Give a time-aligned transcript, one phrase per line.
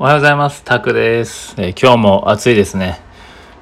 [0.00, 0.64] おはようございます。
[0.64, 3.02] タクです、えー、今日も暑いですね、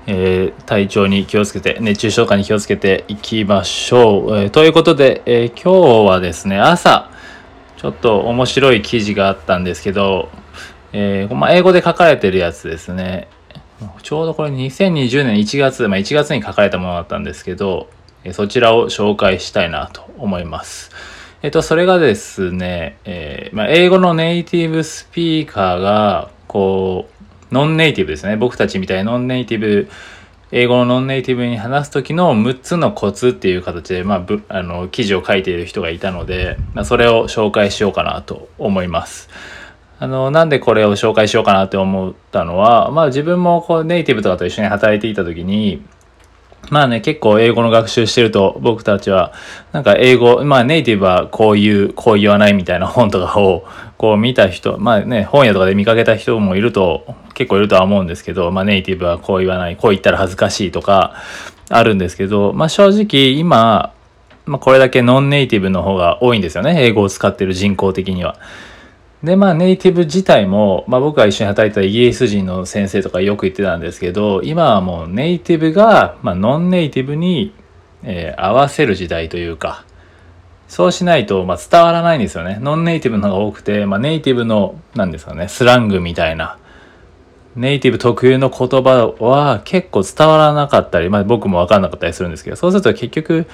[0.06, 4.38] えー、体調に気をつけて、熱中症化に気をつけていきましょう。
[4.38, 7.10] えー、ということで、え今日はですね、朝、
[7.76, 10.28] ちょっと面白い記事があったんですけど、
[10.92, 13.26] えまあ、英語で書かれてるやつですね。
[14.04, 17.88] ちょうどこれ2020年1月、まあ、1月に書かれたものだったんですけど、
[18.22, 20.92] えそちらを紹介したいなと思います。
[21.40, 27.08] えっと、それがですね、えー、まあ、英語のネイティブスピーカーが、こ
[27.50, 28.36] う、ノンネイティブですね。
[28.36, 29.88] 僕たちみたいなノンネイティブ、
[30.50, 39.28] 英語のノンネイティブに話す時の6つのコツっていう形で、まあ、ぶあの、記事を書いている人がいたので、まあ、それを紹介しようかなと思います。
[40.00, 45.82] あの、なんでこれを紹介しようかなって思ったのは、まあ自分もこうネイティブとかと一緒に働いていた時に、
[46.70, 49.32] まあね、結構英語の学習してると僕たちは、
[49.72, 61.14] なんか英語、まあネイティブはこういう、こう言わないみたいな本とかをこう見た人、まあね、本屋とかで見かけた人もいると、結構いるとは思うんですけど、まあネイティブはこう言わない、こう言ったら恥ずかしいとか
[61.68, 63.92] あるんですけど、まあ正直今、
[64.44, 66.82] まあこれだけノンネイティブの方が多いんですよね。
[66.82, 68.36] 英語を使ってる人口的には。
[69.22, 77.52] で、まあ、ネイティブ自体も、まあ、僕が一緒に働いたイギリス人の先生とかよく言ってたんですけど、今はもうネイティブが、まあ、ノンネイティブに、
[78.04, 79.84] えー、合わせる時代というか、
[80.68, 82.58] そうしないと、まあ、伝わらないんですよね。
[82.60, 86.58] ノンネイティブの方が多くて、まあ、ネイティブの、なんですかね、スラングみたいな、
[87.56, 93.46] ネイティブ特有の言葉は結構伝わらなかったり、まあ、僕もわかんなかったりするんですけど、そうすると結局、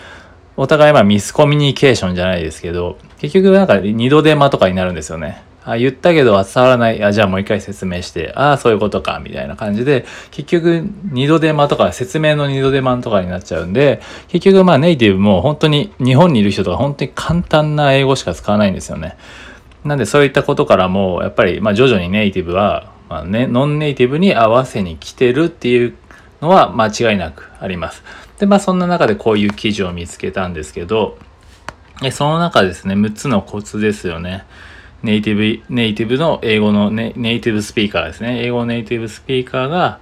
[0.57, 5.43] お互いまあミスコミュニケーションじゃないですけど、結局なんか二度手間とかになるんですよね。
[5.65, 7.03] あ、言ったけど伝わらない。
[7.03, 19.17] あ、じゃあもう一回説明して、ああ、そういうことか、みたいな感じで、結局、二度手間とか、説明の二度手間とかになっちゃうんで、結局、まあネイティブも本当に、日本にいる人とか本当に簡単な英語しか使わないんですよね。
[19.85, 25.95] なんでそういったことからも、やっぱり、まあ徐々にネイティブは、まあね、ノンネイティブに合わせに来てるっていう
[26.43, 28.03] のは間違いなくあります。
[28.39, 31.17] で、まあそんな中でこういう記事を見つけたんですけど、
[32.13, 34.45] その中ですね、6つのコツですよね。
[35.05, 38.43] ネイティブ、ネイティブの英語のネイティブスピーカーですね。
[38.43, 40.01] 英語ネイティブスピーカーが、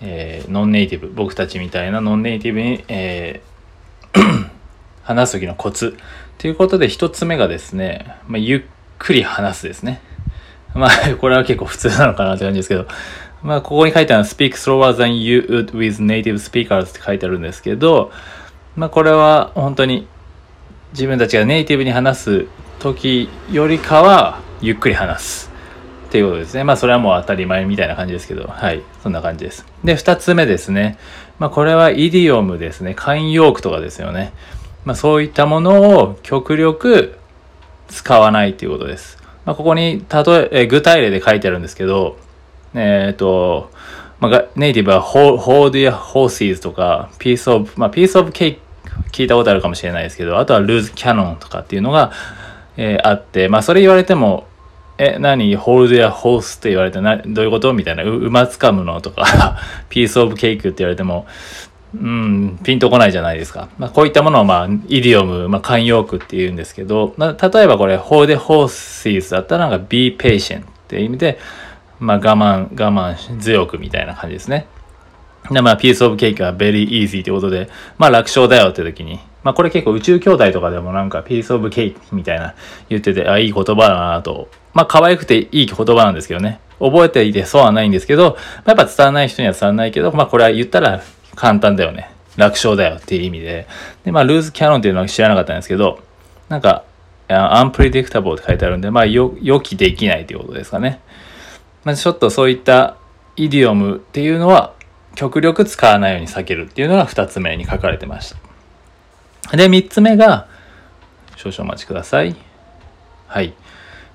[0.00, 4.50] えー、ノンネイティブ、僕たちみたいなノンネイティブに、えー、
[5.02, 5.96] 話す時のコツ。
[6.38, 8.62] ということで、一つ目がですね、まあ、ゆっ
[9.00, 10.00] くり話すですね。
[10.74, 12.86] まあ、 これは結構普通なのかなって感じですけど、
[13.42, 18.12] まあ、ここに書いてあるのは speak slower than you would with native speakers って書いてあるんですけど、
[18.76, 20.06] まあ、これは本当に
[20.92, 22.46] 自分たちがネイティブに話す
[22.78, 25.50] 時よりかはゆっくり話す
[26.08, 26.64] っていうことですね。
[26.64, 29.66] まあそれはもう当たり前みたいな感じですけど、はい、そんな感じです。
[29.82, 30.98] で、二つ目ですね。
[31.38, 32.94] まあこれはイディオムですね。
[32.96, 34.32] 慣用句とかですよね。
[34.84, 37.18] まあそういったものを極力
[37.88, 39.18] 使わないっていうことです。
[39.44, 42.16] まあここに例え、え具体例で書いてあるんですけど、
[42.74, 43.70] えっ、ー、と、
[44.20, 48.58] まあ、ネイティブは hold your horses とか piece of, まあ piece of cake
[49.12, 52.12] 聞いたことあるかもしれないですけど、あとは lose cannon とかっていうのが、
[52.76, 54.46] えー、あって、まあそれ言われても、
[54.96, 55.56] え、何？
[55.56, 57.72] ホールドやホースって言われてな、どういうこと？
[57.72, 59.00] みたいな、う、馬つかむの？
[59.00, 59.58] とか、
[59.88, 61.26] ピースオブケークって言われても、
[61.94, 63.68] うん、ピンとこないじゃないですか。
[63.78, 71.38] まあ、こういったものを、まあ、イディオム、まあ、慣用句って言うんですけど、まあ、例えばこれ、ホールデホースイズだったら、なんか、be patient って意味で、
[72.00, 74.66] まあ、我慢、我慢強くみたいな感じですね。
[75.50, 77.68] で、まあ、ピースオブケーキは very easy ってことで、
[77.98, 82.54] まあ、楽勝だよって時に、まあこれ結構宇宙兄弟とかでもなんかピースオブケーキみたいな
[82.88, 84.48] 言ってて、あ、いい言葉だなと。
[84.72, 86.60] まあ可愛くていい言葉なんですけどね。
[86.80, 91.02] 覚えていてそうはないんですけど、やっぱ伝わらない人には伝わらないけど、まあこれは言ったら
[91.36, 92.10] 簡単だよね。
[92.36, 93.68] 楽勝だよっていう意味で。
[94.04, 96.00] で、まあルーズキャノンっていうのは知らなかったんですけど、
[96.48, 96.82] なんか、
[97.28, 101.00] アンプリディクタブルって書いてあるんで、まあ予期できないっていうことですかね。
[101.84, 102.96] まあちょっとそういった
[103.36, 104.72] イディオムっていうのは
[105.14, 108.36] 極力使わないように避けるっていうのが二つ目に書かれてました。
[109.52, 110.46] で、三つ目が、
[111.36, 112.34] 少々お待ちください。
[113.26, 113.54] はい。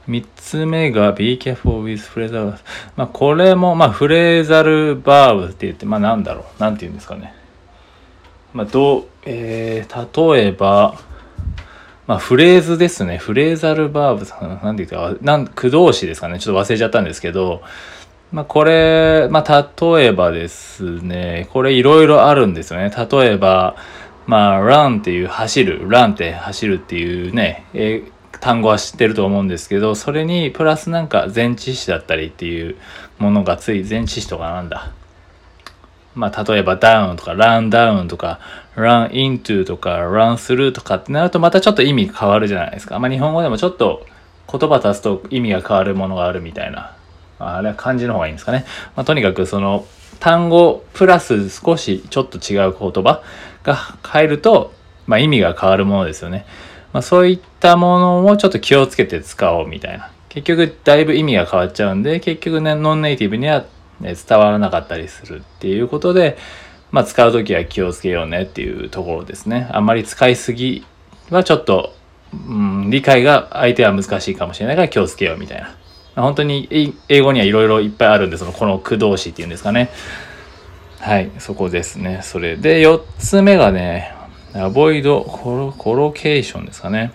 [0.10, 2.58] 三つ目が be careful with phrasal
[2.96, 6.62] まあこれもまあフレーザルバーブって言ってまあなんだろう。
[6.62, 7.34] なんて言うんですかね。
[8.54, 11.00] まあどうえー、例えば
[12.08, 13.18] まあフレーズですね。
[13.20, 16.40] フレーザルバーブなんて言うかなん駆動詞ですかね。
[16.40, 17.62] ちょっと忘れちゃったんですけど。
[18.32, 21.48] まあこれまあ例えばですね。
[21.52, 22.90] これいろいろあるんですよね。
[22.90, 23.76] 例えば
[24.30, 28.04] まあ、run っていう走る、run って走るっていうね、え
[28.40, 32.76] 単語は知ってると思うんですけど、それにプラスなんか前置詞だったりっていう
[33.18, 34.92] ものがつい、前置詞とかなんだ。
[36.14, 38.40] まあ、例えば down とか run down とか
[38.76, 43.00] run into とか run through とかってなるとまたちょっと意味変わるじゃないですか。
[43.00, 44.06] まあ、日本語でもちょっと
[44.52, 46.96] 言葉足すと意味が変わるものがあるみたいな
[47.40, 48.66] あれは漢字の方がいいんですかね。
[48.96, 49.88] まあ、とにかくその
[50.20, 53.24] 単語プラス少しちょっと違う言葉
[53.64, 54.74] が入ると、
[55.08, 56.46] まあ、意味が変わるものですよね。
[56.94, 60.12] まあ、そういったものをちょっと気をつけて使おうみたいな。
[60.30, 63.66] 結局だいぶ意味が変わっちゃうんで、結局ね、ノンネイティブには、
[64.00, 66.38] ね、伝わらなかったりするっていうことで、
[66.92, 69.70] まあ、使う時は気をつけようねっていうところですね。
[69.72, 70.86] あんまり使いすぎ
[71.30, 71.94] はちょっと、
[72.34, 75.76] うん、理解が相手は難しいかもしれないから気をつけようみたいな。
[76.22, 79.90] 本当に英語にはいろいろいっぱいあるんで、そのこの駆動詞っていうんですかね。
[81.00, 82.20] はい、そこですね。
[82.24, 84.14] それで、4つ目がね、
[84.54, 87.14] アボイドコロコロケーションですかね。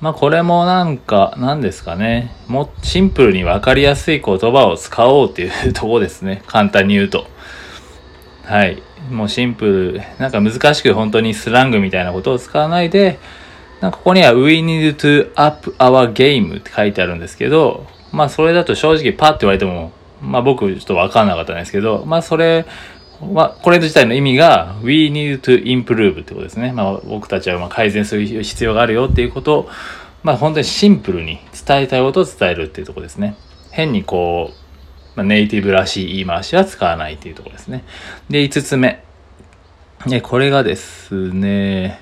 [0.00, 2.34] まあこれもなんか、何ですかね。
[2.48, 6.42] もシンプルにわかりやすい言葉を使おうっていうとこですね。
[6.46, 7.26] 簡単に言うと。
[8.44, 8.82] はい。
[9.10, 10.02] もうシンプル。
[10.18, 13.18] なんか難しく本当にスラングみたいなことを使わないで、
[13.84, 19.92] なんかここには We need to up our game って書いてあるんですけど、まあそれだと正直パッて言われても、
[20.22, 22.64] まあ僕ちょっとわかんなかったんですけど、まあそれ
[23.20, 26.72] は、これ自体の意味が We need to improve ってことですね。
[26.72, 29.68] まあ僕たちはま改善する必要があるよっていうことを、
[30.22, 33.36] まあ本当にシンプルに伝えたいことを伝えるっていうとこですね。
[33.70, 34.54] 変にこう、
[35.14, 37.84] まあ、ネイティブらしい言い回しは使わないっていうところですね。
[38.30, 39.04] で、5つ目。
[40.06, 42.00] ね、これがですね、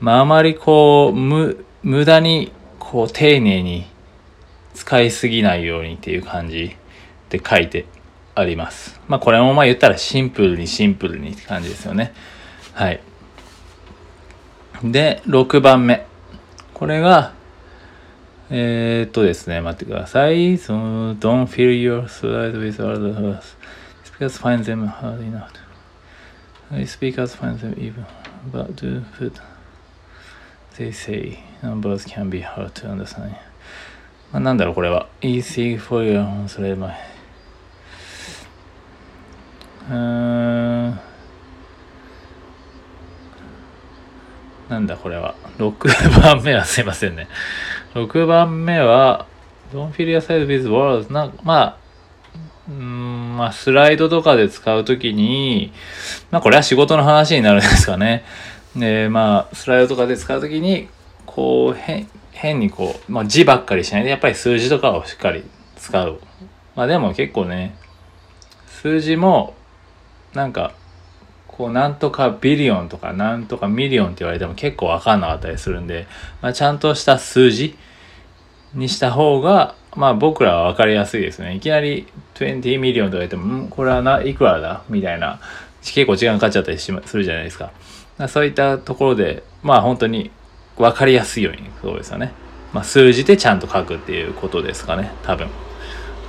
[0.00, 3.86] まあ、あまりこう、無、無駄に、こう、丁寧に
[4.74, 6.76] 使いすぎないようにっていう感じ
[7.28, 7.84] で書いて
[8.34, 9.00] あります。
[9.08, 12.14] まあ、これもまあ言ったらシンプルにシンプルにって感じですよね。
[12.72, 13.00] はい。
[14.82, 16.06] で、6番目。
[16.72, 17.34] これが、
[18.48, 20.56] えー、っとですね、待ってください。
[20.56, 23.56] その、don't fill your slide with other words.
[24.04, 25.50] Speakers find them hard enough.
[26.86, 28.06] Speakers find them even,
[28.50, 29.34] but do put
[30.76, 33.30] They say numbers can be hard to understand.
[34.32, 35.08] まあ、なんだろうこれは。
[35.20, 36.90] easy for you それ前。
[39.90, 41.00] うーん。
[44.68, 45.34] なんだこれは。
[45.58, 47.26] 6番目はすいませんね。
[47.94, 49.26] 6番目は、
[49.72, 51.12] don't fill your side with words.
[51.12, 51.76] な、まあ、
[52.68, 55.72] うん、まあ、スライドとかで使うときに、
[56.30, 58.24] まあ、これは仕事の話になるんですかね。
[58.76, 60.88] で、まあ、スライドとかで使うときに、
[61.26, 65.44] こう、変、変にこう、まあ字ばっかりしないで、やっぱり数字とかをしっかり
[65.76, 66.20] 使う。
[66.76, 67.76] まあでも結構ね、
[68.68, 69.54] 数字も、
[70.34, 70.72] なんか、
[71.46, 76.06] こう、なんとか billion とか、なんとか million って言われても結構わかんなかったりするんで、
[76.40, 77.76] まあちゃんとした数字
[78.74, 81.56] にした方が、まあ僕らはわかりやすいですね。
[81.56, 84.84] いきなり20 million とか言っても、んこれはな、いくらだ？
[84.88, 85.40] みたいな、
[85.82, 87.72] 結構時間かかっちゃったりするじゃないですか。
[88.28, 90.30] そういったところで、まあ本当に
[90.76, 92.32] 分かりやすいように、そうですよね。
[92.72, 95.48] まあ数字でちゃんと書くっていうことですかね、多分。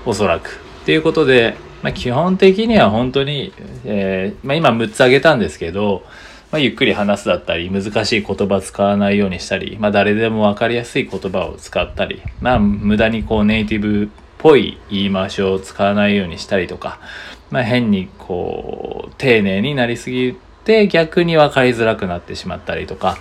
[0.06, 0.60] おそらく。
[0.82, 3.54] っていうことで、まあ基本的には本当に、
[3.86, 6.04] えー、まあ今6つ挙げたんですけど、
[6.52, 17.00] まあ、ゆっくり話すだったり、難しい言葉使わないようにしたり、まあ誰でも分かりやすい言葉を使ったり、まあ無駄にこうネイティブっぽい言い回しを使わないようにしたりとか、
[17.52, 20.51] まあ変にこう丁寧になりすぎて
[20.88, 23.18] 逆に分かりづらくなってしまったりとか、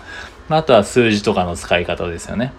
[0.49, 2.53] あ、とは数字とかの使い方ですよね。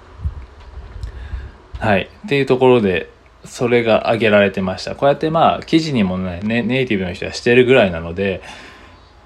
[1.79, 2.09] はい。
[2.25, 3.09] っていうところで、
[3.43, 4.95] それが挙げられてました。
[4.95, 8.41] こうやってまあ、記事にもね、ネイティブの人はしてるぐらいなので、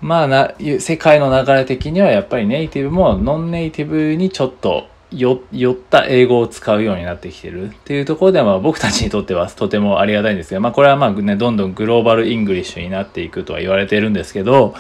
[0.02, 14.76] まあな、世界の流れ的にはやっぱりネイティブもノンネイティブにちょっと寄った英語を使うようになってきてるっていうところでは僕たちにとってはとてもありがたいんですが、まあこれはまあね、どんどんグローバルイングリッシュになっていくとは言われてるんですけど、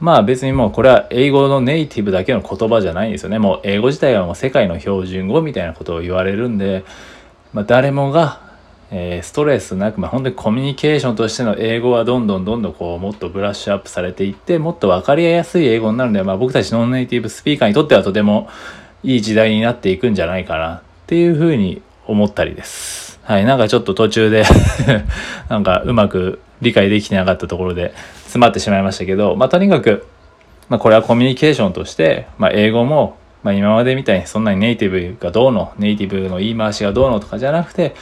[0.00, 3.38] まあ別にもうこれは英語のネイティブだけの言葉じゃないんですよね。
[3.38, 6.84] もう英語自体はもう世界の標準語みたいなことを言われるんで、
[7.52, 8.40] まあ誰もが、
[8.90, 18.48] えー、ストレスなく、まあ本当にコミュニケーションとしての英語はどんどんどんどんこうもっとブラッシュアップされていって、もっと分かりやすい英語になるんで、まあ僕たちノンネイティブスピーカーにとってはとても
[19.02, 23.18] いい時代になっていくんじゃないかなっていうふうに思ったりです。
[23.22, 24.44] はい、なんかちょっと途中で
[25.48, 30.06] なんかうまく理解できてなかったところで詰まってしまいましたけど、まあ、とにかく、
[30.68, 37.94] まあ、これはコミュニケーションとして、まあ、英語も、まあ、今までみたいにそんなにネイティブがどうの、ネイティブの言い回しがどうのとかじゃなくて、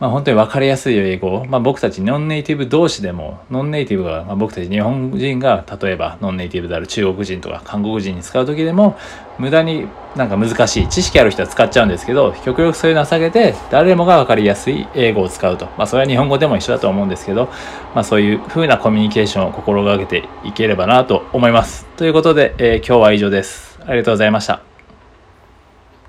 [0.00, 8.98] まあ、本当に分かりやすい英語まあ、僕たちノンネイティブ同士でも、ノンネイティブが、まあ、僕たち日本人が、例えばノンネイティブである中国人とか韓国人に使う時でも、
[9.38, 15.66] 無駄になんか難しい、知識ある人は使っちゃうんですけど、極力そういうのは下げて、誰もが分かりやすい英語を使うと。
[15.76, 17.50] まあ、それは日本語でも一緒だと思うんですけど、
[17.94, 21.84] まあ、そういう風なコミュニケーションを心がけていければなと思います。
[21.98, 23.78] ということで、えー、今日は以上です。
[23.86, 24.69] ありがとうございました。